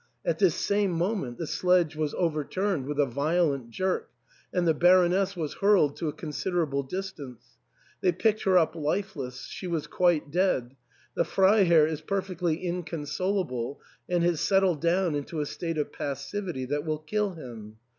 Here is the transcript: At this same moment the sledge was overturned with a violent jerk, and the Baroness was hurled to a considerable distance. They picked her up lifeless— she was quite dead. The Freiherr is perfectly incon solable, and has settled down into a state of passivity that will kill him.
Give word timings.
At 0.25 0.39
this 0.39 0.55
same 0.55 0.89
moment 0.93 1.37
the 1.37 1.45
sledge 1.45 1.95
was 1.95 2.15
overturned 2.15 2.87
with 2.87 2.99
a 2.99 3.05
violent 3.05 3.69
jerk, 3.69 4.09
and 4.51 4.67
the 4.67 4.73
Baroness 4.73 5.37
was 5.37 5.53
hurled 5.61 5.95
to 5.97 6.07
a 6.07 6.11
considerable 6.11 6.81
distance. 6.81 7.59
They 8.01 8.11
picked 8.11 8.41
her 8.45 8.57
up 8.57 8.75
lifeless— 8.75 9.45
she 9.45 9.67
was 9.67 9.85
quite 9.85 10.31
dead. 10.31 10.75
The 11.13 11.23
Freiherr 11.23 11.85
is 11.85 12.01
perfectly 12.01 12.57
incon 12.63 13.05
solable, 13.05 13.79
and 14.09 14.23
has 14.23 14.41
settled 14.41 14.81
down 14.81 15.13
into 15.13 15.39
a 15.39 15.45
state 15.45 15.77
of 15.77 15.93
passivity 15.93 16.65
that 16.65 16.83
will 16.83 16.97
kill 16.97 17.33
him. 17.35 17.77